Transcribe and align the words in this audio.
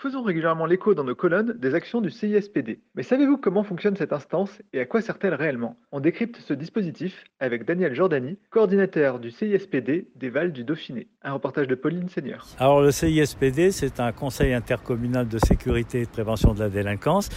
Faisons 0.00 0.22
régulièrement 0.22 0.64
l'écho 0.64 0.94
dans 0.94 1.04
nos 1.04 1.14
colonnes 1.14 1.52
des 1.52 1.74
actions 1.74 2.00
du 2.00 2.10
CISPD. 2.10 2.80
Mais 2.94 3.02
savez-vous 3.02 3.36
comment 3.36 3.62
fonctionne 3.62 3.96
cette 3.96 4.14
instance 4.14 4.62
et 4.72 4.80
à 4.80 4.86
quoi 4.86 5.02
sert-elle 5.02 5.34
réellement? 5.34 5.76
On 5.92 6.00
décrypte 6.00 6.38
ce 6.38 6.54
dispositif 6.54 7.24
avec 7.38 7.66
Daniel 7.66 7.94
Jordani, 7.94 8.38
coordinateur 8.48 9.18
du 9.18 9.30
CISPD 9.30 10.08
des 10.16 10.30
Vals 10.30 10.52
du 10.52 10.64
Dauphiné. 10.64 11.06
Un 11.22 11.34
reportage 11.34 11.68
de 11.68 11.74
Pauline 11.74 12.08
Seigneur. 12.08 12.46
Alors 12.58 12.80
le 12.80 12.90
CISPD, 12.90 13.72
c'est 13.72 14.00
un 14.00 14.10
conseil 14.10 14.54
intercommunal 14.54 15.28
de 15.28 15.38
sécurité 15.38 16.00
et 16.00 16.04
de 16.06 16.10
prévention 16.10 16.54
de 16.54 16.60
la 16.60 16.70
délinquance. 16.70 17.28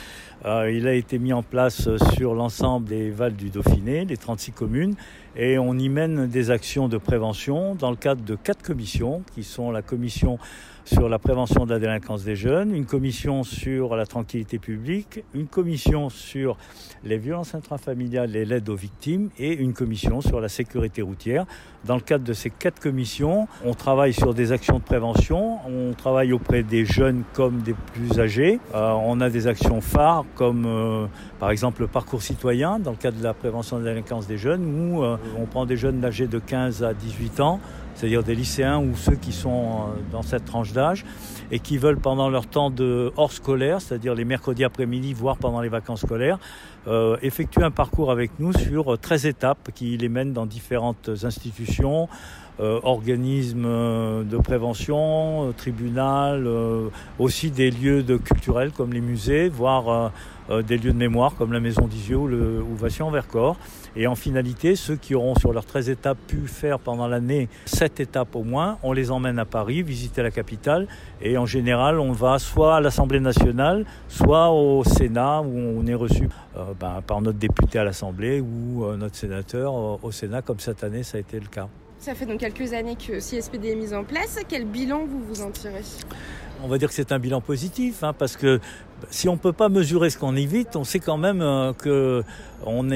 Euh, 0.45 0.71
il 0.71 0.87
a 0.87 0.93
été 0.93 1.19
mis 1.19 1.33
en 1.33 1.43
place 1.43 1.89
sur 2.15 2.33
l'ensemble 2.33 2.87
des 2.87 3.09
Vals 3.09 3.35
du 3.35 3.49
Dauphiné, 3.49 4.05
les 4.05 4.15
36 4.15 4.53
communes, 4.53 4.95
et 5.35 5.57
on 5.57 5.77
y 5.77 5.89
mène 5.89 6.27
des 6.27 6.49
actions 6.49 6.87
de 6.87 6.97
prévention 6.97 7.75
dans 7.75 7.89
le 7.89 7.97
cadre 7.97 8.23
de 8.23 8.35
quatre 8.35 8.61
commissions, 8.61 9.21
qui 9.35 9.43
sont 9.43 9.69
la 9.69 9.81
commission 9.81 10.39
sur 10.85 11.07
la 11.07 11.17
prévention 11.17 11.65
de 11.65 11.71
la 11.71 11.79
délinquance 11.79 12.23
des 12.23 12.35
jeunes, 12.35 12.75
une 12.75 12.85
commission 12.85 13.43
sur 13.43 13.95
la 13.95 14.05
tranquillité 14.05 14.59
publique, 14.59 15.23
une 15.33 15.47
commission 15.47 16.09
sur 16.09 16.57
les 17.03 17.17
violences 17.17 17.55
intrafamiliales 17.55 18.35
et 18.35 18.45
l'aide 18.45 18.67
aux 18.69 18.75
victimes 18.75 19.29
et 19.37 19.53
une 19.53 19.73
commission 19.73 20.19
sur 20.19 20.41
la 20.41 20.49
sécurité 20.49 21.01
routière. 21.01 21.45
Dans 21.85 21.95
le 21.95 22.01
cadre 22.01 22.25
de 22.25 22.33
ces 22.33 22.49
quatre 22.49 22.81
commissions, 22.81 23.47
on 23.63 23.72
travaille 23.73 24.13
sur 24.13 24.33
des 24.33 24.51
actions 24.51 24.77
de 24.79 24.83
prévention, 24.83 25.59
on 25.67 25.93
travaille 25.93 26.33
auprès 26.33 26.63
des 26.63 26.85
jeunes 26.85 27.23
comme 27.33 27.61
des 27.61 27.73
plus 27.73 28.19
âgés. 28.19 28.59
Euh, 28.73 28.91
on 29.05 29.21
a 29.21 29.29
des 29.29 29.47
actions 29.47 29.81
phares 29.81 30.25
comme 30.35 30.65
euh, 30.65 31.05
par 31.39 31.51
exemple 31.51 31.81
le 31.81 31.87
parcours 31.87 32.21
citoyen 32.21 32.79
dans 32.79 32.91
le 32.91 32.97
cadre 32.97 33.17
de 33.17 33.23
la 33.23 33.33
prévention 33.33 33.79
de 33.79 33.85
la 33.85 33.91
délinquance 33.91 34.27
des 34.27 34.37
jeunes 34.37 34.63
où 34.65 35.03
euh, 35.03 35.17
on 35.39 35.45
prend 35.45 35.65
des 35.65 35.77
jeunes 35.77 36.03
âgés 36.03 36.27
de 36.27 36.39
15 36.39 36.83
à 36.83 36.93
18 36.93 37.39
ans 37.39 37.59
c'est-à-dire 37.95 38.23
des 38.23 38.35
lycéens 38.35 38.79
ou 38.79 38.95
ceux 38.95 39.15
qui 39.15 39.31
sont 39.31 39.51
euh, 39.51 40.01
dans 40.11 40.21
cette 40.21 40.45
tranche 40.45 40.73
d'âge 40.73 41.05
et 41.51 41.59
qui 41.59 41.77
veulent 41.77 41.99
pendant 41.99 42.29
leur 42.29 42.47
temps 42.47 42.69
de 42.69 43.11
hors 43.17 43.31
scolaire, 43.31 43.81
c'est-à-dire 43.81 44.15
les 44.15 44.25
mercredis 44.25 44.63
après-midi, 44.63 45.13
voire 45.13 45.37
pendant 45.37 45.61
les 45.61 45.69
vacances 45.69 46.01
scolaires, 46.01 46.39
euh, 46.87 47.17
effectuer 47.21 47.63
un 47.63 47.71
parcours 47.71 48.11
avec 48.11 48.31
nous 48.39 48.53
sur 48.53 48.97
13 48.97 49.25
étapes 49.25 49.69
qui 49.73 49.97
les 49.97 50.09
mènent 50.09 50.33
dans 50.33 50.45
différentes 50.45 51.09
institutions, 51.23 52.09
euh, 52.59 52.79
organismes 52.83 53.63
de 53.63 54.37
prévention, 54.37 55.53
tribunal, 55.57 56.47
aussi 57.19 57.51
des 57.51 57.71
lieux 57.71 58.03
de 58.03 58.17
culturels 58.17 58.71
comme 58.71 58.93
les 58.93 59.01
musées, 59.01 59.49
voire 59.49 60.11
des 60.49 60.77
lieux 60.77 60.91
de 60.91 60.97
mémoire 60.97 61.35
comme 61.35 61.53
la 61.53 61.59
Maison 61.59 61.87
d'Isieux 61.87 62.17
ou, 62.17 62.27
le, 62.27 62.61
ou 62.61 62.75
Vercors. 63.11 63.57
Et 63.95 64.07
en 64.07 64.15
finalité, 64.15 64.75
ceux 64.75 64.95
qui 64.95 65.13
auront 65.13 65.35
sur 65.35 65.53
leurs 65.53 65.65
13 65.65 65.89
étapes 65.89 66.17
pu 66.27 66.47
faire 66.47 66.79
pendant 66.79 67.07
l'année 67.07 67.47
7 67.65 67.99
étapes 67.99 68.35
au 68.35 68.43
moins, 68.43 68.77
on 68.81 68.91
les 68.91 69.11
emmène 69.11 69.37
à 69.39 69.45
Paris, 69.45 69.83
visiter 69.83 70.23
la 70.23 70.31
capitale. 70.31 70.87
Et 71.21 71.37
en 71.37 71.45
général, 71.45 71.99
on 71.99 72.11
va 72.11 72.39
soit 72.39 72.77
à 72.77 72.81
l'Assemblée 72.81 73.19
nationale, 73.19 73.85
soit 74.07 74.49
au 74.51 74.83
Sénat, 74.83 75.41
où 75.41 75.55
on 75.55 75.85
est 75.85 75.93
reçu 75.93 76.27
euh, 76.57 76.73
ben, 76.79 77.01
par 77.05 77.21
notre 77.21 77.37
député 77.37 77.79
à 77.79 77.83
l'Assemblée 77.83 78.41
ou 78.41 78.85
euh, 78.85 78.97
notre 78.97 79.15
sénateur 79.15 79.73
euh, 79.75 79.97
au 80.01 80.11
Sénat, 80.11 80.41
comme 80.41 80.59
cette 80.59 80.83
année, 80.83 81.03
ça 81.03 81.17
a 81.17 81.21
été 81.21 81.39
le 81.39 81.47
cas. 81.47 81.67
Ça 81.99 82.15
fait 82.15 82.25
donc 82.25 82.39
quelques 82.39 82.73
années 82.73 82.95
que 82.95 83.19
CSPD 83.19 83.69
est 83.69 83.75
mis 83.75 83.93
en 83.93 84.03
place. 84.03 84.37
Quel 84.49 84.65
bilan 84.65 85.05
vous 85.05 85.23
vous 85.23 85.41
en 85.41 85.51
tirez? 85.51 85.83
On 86.63 86.67
va 86.67 86.77
dire 86.77 86.87
que 86.87 86.95
c'est 86.95 87.11
un 87.11 87.19
bilan 87.19 87.41
positif, 87.41 88.03
hein, 88.03 88.13
parce 88.17 88.37
que 88.37 88.59
si 89.09 89.27
on 89.27 89.33
ne 89.33 89.37
peut 89.37 89.51
pas 89.51 89.67
mesurer 89.69 90.09
ce 90.09 90.17
qu'on 90.17 90.35
évite, 90.35 90.75
on 90.77 90.85
sait 90.85 90.99
quand 90.99 91.17
même 91.17 91.41
euh, 91.41 91.73
que 91.73 92.23
on 92.65 92.87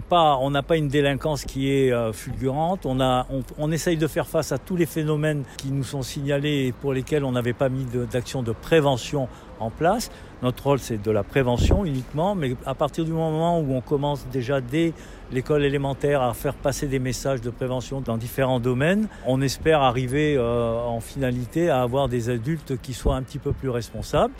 pas 0.00 0.38
n'a 0.50 0.62
pas 0.62 0.76
une 0.78 0.88
délinquance 0.88 1.44
qui 1.44 1.70
est 1.70 1.92
euh, 1.92 2.12
fulgurante. 2.14 2.86
On 2.86 3.00
a 3.00 3.26
essaye 3.70 3.98
de 3.98 4.06
faire 4.06 4.26
face 4.26 4.52
à 4.52 4.58
tous 4.58 4.76
les 4.76 4.86
phénomènes 4.86 5.44
qui 5.58 5.70
nous 5.70 5.84
sont 5.84 6.02
signalés 6.02 6.68
et 6.68 6.72
pour 6.72 6.94
lesquels 6.94 7.24
on 7.24 7.32
n'avait 7.32 7.52
pas 7.52 7.68
mis 7.68 7.84
d'action 8.10 8.42
de, 8.42 8.48
de 8.48 8.52
prévention 8.52 9.28
en 9.60 9.70
place. 9.70 10.10
Notre 10.42 10.64
rôle 10.64 10.78
c'est 10.78 11.00
de 11.00 11.10
la 11.10 11.22
prévention 11.22 11.84
uniquement, 11.84 12.34
mais 12.34 12.56
à 12.64 12.74
partir 12.74 13.04
du 13.04 13.12
moment 13.12 13.60
où 13.60 13.74
on 13.74 13.82
commence 13.82 14.26
déjà 14.32 14.62
dès 14.62 14.94
l'école 15.30 15.64
élémentaire 15.64 16.22
à 16.22 16.32
faire 16.34 16.54
passer 16.54 16.86
des 16.86 16.98
messages 16.98 17.40
de 17.40 17.50
prévention 17.50 18.00
dans 18.00 18.16
différents 18.16 18.58
domaines, 18.58 19.06
on 19.26 19.42
espère 19.42 19.82
arriver 19.82 20.36
euh, 20.36 20.78
en 20.78 21.00
finalité 21.00 21.68
à 21.68 21.82
avoir 21.82 22.08
des 22.08 22.30
adultes 22.30 22.80
qui 22.80 22.94
soient 22.94 23.09
un 23.16 23.22
petit 23.22 23.38
peu 23.38 23.52
plus 23.52 23.68
responsables. 23.68 24.34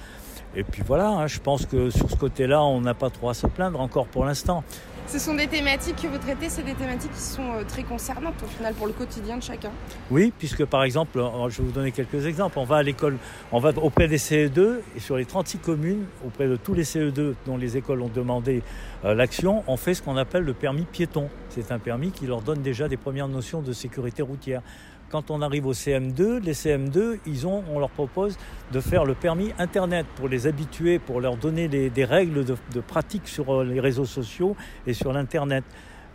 Et 0.55 0.65
puis 0.65 0.83
voilà, 0.85 1.09
hein, 1.09 1.27
je 1.27 1.39
pense 1.39 1.67
que 1.67 1.91
sur 1.91 2.11
ce 2.11 2.17
côté-là, 2.17 2.63
on 2.63 2.81
n'a 2.81 2.95
pas 2.95 3.11
trop 3.11 3.29
à 3.29 3.35
se 3.35 3.47
plaindre 3.47 3.81
encore 3.81 4.07
pour 4.07 4.25
l'instant. 4.25 4.65
Ce 5.07 5.19
sont 5.19 5.35
des 5.35 5.49
thématiques 5.49 5.97
que 5.97 6.07
vous 6.07 6.19
traitez, 6.19 6.49
c'est 6.49 6.63
des 6.63 6.75
thématiques 6.75 7.13
qui 7.13 7.21
sont 7.21 7.55
euh, 7.55 7.65
très 7.67 7.83
concernantes 7.83 8.41
au 8.45 8.47
final 8.47 8.75
pour 8.75 8.87
le 8.87 8.93
quotidien 8.93 9.39
de 9.39 9.43
chacun. 9.43 9.73
Oui, 10.09 10.33
puisque 10.39 10.65
par 10.65 10.85
exemple, 10.85 11.19
euh, 11.19 11.49
je 11.49 11.59
vais 11.61 11.67
vous 11.67 11.73
donner 11.73 11.91
quelques 11.91 12.27
exemples. 12.27 12.61
On 12.61 12.65
va 12.65 12.77
à 12.77 12.83
l'école, 12.85 13.17
on 13.51 13.59
va 13.59 13.71
auprès 13.83 14.07
des 14.07 14.19
CE2 14.19 14.79
et 14.97 15.01
sur 15.01 15.17
les 15.17 15.25
36 15.25 15.59
communes, 15.59 16.05
auprès 16.25 16.47
de 16.47 16.55
tous 16.55 16.75
les 16.75 16.85
CE2 16.85 17.35
dont 17.45 17.57
les 17.57 17.77
écoles 17.77 18.03
ont 18.03 18.11
demandé 18.15 18.63
euh, 19.05 19.15
l'action, 19.15 19.65
on 19.67 19.77
fait 19.77 19.95
ce 19.95 20.03
qu'on 20.03 20.17
appelle 20.17 20.45
le 20.45 20.55
permis 20.55 20.85
piéton. 20.85 21.29
C'est 21.49 21.73
un 21.73 21.81
permis 21.81 22.13
qui 22.13 22.29
leur 22.29 22.43
donne 22.43 22.63
déjà 22.63 22.87
des 22.87 22.97
premières 22.97 23.29
notions 23.29 23.63
de 23.63 23.73
sécurité 23.73 24.23
routière. 24.23 24.63
Quand 25.11 25.33
on 25.33 25.43
arrive 25.43 25.67
au 25.67 25.73
CM2, 25.73 26.41
les 26.41 26.53
CM2, 26.53 27.19
ils 27.27 27.45
ont, 27.45 27.65
on 27.69 27.81
leur 27.81 27.91
propose 27.91 28.39
de 28.73 28.81
faire 28.81 29.05
le 29.05 29.15
permis 29.15 29.53
Internet 29.59 30.07
pour 30.15 30.29
les 30.29 30.47
habituer, 30.47 31.01
pour 31.01 31.21
leur 31.21 31.37
donner 31.37 31.67
des 31.67 32.05
règles 32.05 32.45
de, 32.45 32.81
pratique 32.81 33.27
sur 33.27 33.53
euh, 33.53 33.65
les 33.65 33.81
réseaux 33.81 34.05
sociaux 34.05 34.55
et 34.87 34.93
sur 34.93 35.13
l'Internet. 35.13 35.65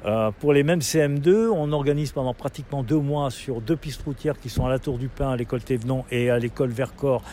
Euh, 0.06 0.32
pour 0.40 0.54
les 0.54 0.64
mêmes 0.64 0.80
CM2, 0.80 1.50
on 1.50 1.74
organise 1.74 2.14
pendant 2.14 2.34
pratiquement 2.34 2.84
deux 2.84 3.00
mois 3.00 3.32
sur 3.32 3.60
deux 3.60 3.76
pistes 3.76 4.04
routières 4.04 4.40
qui 4.40 4.50
sont 4.50 4.66
à 4.66 4.70
la 4.70 4.80
Tour 4.80 4.98
du 4.98 5.10
Pin, 5.10 5.32
à 5.32 5.36
l'école 5.36 5.62
Thévenon 5.62 6.06
et 6.10 6.30
à 6.30 6.40
l'école 6.40 6.70
Vercors 6.70 7.24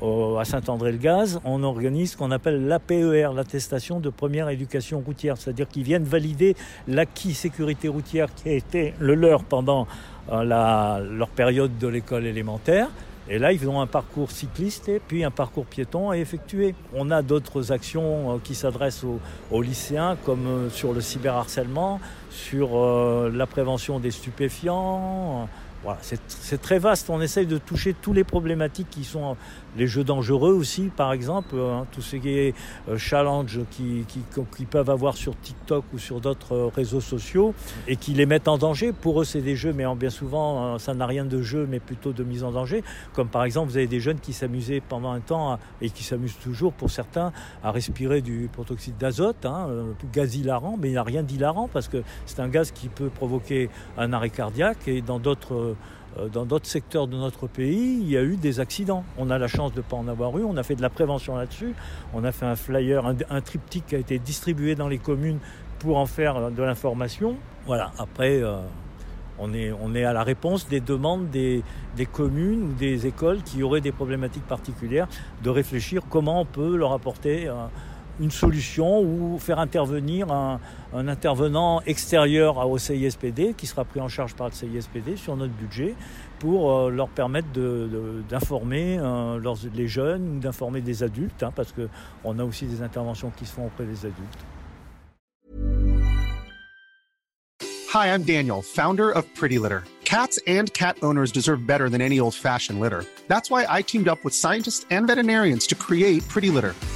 à 0.00 0.44
Saint-André-le-Gaz, 0.44 1.40
on 1.44 1.62
organise 1.62 2.12
ce 2.12 2.16
qu'on 2.16 2.30
appelle 2.30 2.66
l'APER, 2.66 3.28
l'attestation 3.34 4.00
de 4.00 4.08
première 4.08 4.48
éducation 4.48 5.00
routière, 5.00 5.36
c'est-à-dire 5.36 5.68
qu'ils 5.68 5.82
viennent 5.82 6.04
valider 6.04 6.56
l'acquis 6.88 7.34
sécurité 7.34 7.88
routière 7.88 8.32
qui 8.34 8.48
a 8.48 8.52
été 8.52 8.94
le 8.98 9.14
leur 9.14 9.44
pendant 9.44 9.86
euh, 10.30 11.00
leur 11.16 11.28
période 11.28 11.78
de 11.78 11.88
l'école 11.88 12.26
élémentaire. 12.26 12.88
Et 13.28 13.38
là, 13.38 13.52
ils 13.52 13.68
ont 13.68 13.80
un 13.80 13.86
parcours 13.86 14.30
cycliste 14.30 14.88
et 14.88 15.00
puis 15.00 15.24
un 15.24 15.30
parcours 15.30 15.64
piéton 15.64 16.10
à 16.10 16.16
effectuer. 16.16 16.74
On 16.94 17.10
a 17.10 17.22
d'autres 17.22 17.72
actions 17.72 18.34
euh, 18.34 18.38
qui 18.42 18.54
s'adressent 18.54 19.04
aux, 19.50 19.62
lycéens, 19.62 20.16
comme 20.24 20.46
euh, 20.46 20.70
sur 20.70 20.92
le 20.92 21.00
cyberharcèlement, 21.00 22.00
sur 22.30 22.70
la 23.30 23.46
prévention 23.46 23.98
des 23.98 24.10
stupéfiants, 24.10 25.48
voilà, 25.82 25.98
c'est 26.00 26.62
très 26.62 26.78
vaste. 26.78 27.10
On 27.10 27.20
essaye 27.20 27.46
de 27.46 27.58
toucher 27.58 27.92
tous 27.92 28.12
les 28.12 28.22
problématiques 28.22 28.88
qui 28.88 29.02
sont 29.02 29.36
les 29.76 29.86
jeux 29.86 30.04
dangereux 30.04 30.52
aussi, 30.52 30.90
par 30.94 31.12
exemple, 31.12 31.56
hein, 31.56 31.86
tout 31.92 32.02
ce 32.02 32.16
qui 32.16 32.28
est 32.28 32.54
euh, 32.88 32.98
challenge 32.98 33.60
qui, 33.70 34.04
qui, 34.06 34.64
peuvent 34.66 34.90
avoir 34.90 35.16
sur 35.16 35.38
TikTok 35.38 35.84
ou 35.92 35.98
sur 35.98 36.20
d'autres 36.20 36.54
euh, 36.54 36.66
réseaux 36.68 37.00
sociaux 37.00 37.54
et 37.88 37.96
qui 37.96 38.12
les 38.12 38.26
mettent 38.26 38.48
en 38.48 38.58
danger. 38.58 38.92
Pour 38.92 39.20
eux, 39.20 39.24
c'est 39.24 39.40
des 39.40 39.56
jeux, 39.56 39.72
mais 39.72 39.84
bien 39.96 40.10
souvent, 40.10 40.74
euh, 40.74 40.78
ça 40.78 40.94
n'a 40.94 41.06
rien 41.06 41.24
de 41.24 41.40
jeu, 41.42 41.66
mais 41.68 41.80
plutôt 41.80 42.12
de 42.12 42.22
mise 42.22 42.44
en 42.44 42.52
danger. 42.52 42.84
Comme 43.14 43.28
par 43.28 43.44
exemple, 43.44 43.70
vous 43.70 43.76
avez 43.76 43.86
des 43.86 44.00
jeunes 44.00 44.20
qui 44.20 44.32
s'amusaient 44.32 44.82
pendant 44.86 45.10
un 45.10 45.20
temps 45.20 45.58
et 45.80 45.90
qui 45.90 46.04
s'amusent 46.04 46.38
toujours, 46.42 46.72
pour 46.72 46.90
certains, 46.90 47.32
à 47.64 47.70
respirer 47.70 48.20
du 48.20 48.48
protoxyde 48.52 48.98
d'azote, 48.98 49.46
hein, 49.46 49.68
gaz 50.12 50.36
hilarant, 50.36 50.76
mais 50.78 50.88
il 50.88 50.92
n'y 50.92 50.98
a 50.98 51.02
rien 51.02 51.22
d'hilarant 51.22 51.68
parce 51.72 51.88
que 51.88 52.02
c'est 52.26 52.40
un 52.40 52.48
gaz 52.48 52.70
qui 52.72 52.88
peut 52.88 53.08
provoquer 53.08 53.70
un 53.96 54.12
arrêt 54.12 54.30
cardiaque 54.30 54.86
et 54.86 55.00
dans 55.00 55.18
d'autres 55.18 55.71
dans 56.32 56.44
d'autres 56.44 56.66
secteurs 56.66 57.06
de 57.06 57.16
notre 57.16 57.46
pays, 57.46 57.98
il 58.00 58.10
y 58.10 58.16
a 58.16 58.22
eu 58.22 58.36
des 58.36 58.60
accidents. 58.60 59.04
On 59.16 59.30
a 59.30 59.38
la 59.38 59.48
chance 59.48 59.72
de 59.72 59.78
ne 59.78 59.82
pas 59.82 59.96
en 59.96 60.08
avoir 60.08 60.36
eu. 60.38 60.44
On 60.44 60.56
a 60.56 60.62
fait 60.62 60.74
de 60.74 60.82
la 60.82 60.90
prévention 60.90 61.36
là-dessus. 61.36 61.74
On 62.12 62.24
a 62.24 62.32
fait 62.32 62.44
un 62.44 62.56
flyer, 62.56 63.06
un, 63.06 63.40
triptyque 63.40 63.86
qui 63.86 63.94
a 63.94 63.98
été 63.98 64.18
distribué 64.18 64.74
dans 64.74 64.88
les 64.88 64.98
communes 64.98 65.38
pour 65.78 65.96
en 65.96 66.06
faire 66.06 66.50
de 66.50 66.62
l'information. 66.62 67.36
Voilà, 67.66 67.92
après, 67.98 68.42
euh, 68.42 68.58
on, 69.38 69.54
est, 69.54 69.72
on 69.72 69.94
est 69.94 70.04
à 70.04 70.12
la 70.12 70.22
réponse 70.22 70.68
des 70.68 70.80
demandes 70.80 71.30
des, 71.30 71.62
des, 71.96 72.06
communes 72.06 72.62
ou 72.62 72.72
des 72.74 73.06
écoles 73.06 73.42
qui 73.42 73.62
auraient 73.62 73.80
des 73.80 73.92
problématiques 73.92 74.46
particulières 74.46 75.08
de 75.42 75.50
réfléchir 75.50 76.02
comment 76.10 76.40
on 76.40 76.44
peut 76.44 76.76
leur 76.76 76.92
apporter 76.92 77.50
une 78.22 78.30
solution 78.30 79.00
ou 79.00 79.38
faire 79.38 79.58
intervenir 79.58 80.30
un, 80.30 80.60
intervenant 80.94 81.82
extérieur 81.86 82.58
au 82.68 82.78
CISPD 82.78 83.54
qui 83.54 83.66
sera 83.66 83.84
pris 83.84 84.00
en 84.00 84.08
charge 84.08 84.34
par 84.34 84.48
le 84.48 84.52
CISPD 84.52 85.16
sur 85.16 85.36
notre 85.36 85.52
budget 85.52 85.94
pour 86.38 86.72
euh, 86.72 86.90
leur 86.90 87.08
permettre 87.08 87.48
d'informer 88.28 88.98
euh, 89.00 89.40
les 89.74 89.88
jeunes 89.88 90.36
ou 90.36 90.40
d'informer 90.40 90.80
des 90.80 91.02
adultes, 91.02 91.42
hein, 91.42 91.52
parce 91.54 91.72
qu'on 91.72 92.38
a 92.38 92.44
aussi 92.44 92.66
des 92.66 92.82
interventions 92.82 93.32
qui 93.36 93.44
se 93.44 93.52
font 93.52 93.66
auprès 93.66 93.84
des 93.84 94.06
adultes. 94.06 94.44
Hi, 97.94 98.06
I'm 98.06 98.22
Daniel, 98.22 98.62
founder 98.62 99.10
of 99.10 99.24
Pretty 99.34 99.58
Litter. 99.58 99.82
Cats 100.04 100.38
and 100.46 100.72
cat 100.72 100.96
owners 101.02 101.32
deserve 101.32 101.66
better 101.66 101.88
than 101.88 102.00
any 102.00 102.20
old-fashioned 102.20 102.80
litter. 102.80 103.04
That's 103.28 103.50
why 103.50 103.66
I 103.68 103.82
teamed 103.82 104.08
up 104.08 104.24
with 104.24 104.34
scientists 104.34 104.86
and 104.90 105.06
veterinarians 105.06 105.66
to 105.68 105.74
create 105.74 106.26
Pretty 106.28 106.50
Litter. 106.50 106.74